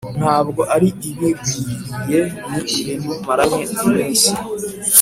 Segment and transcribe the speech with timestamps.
[0.19, 4.31] ntabwo ari ibigwiririye ni ibintu maranye iminsi”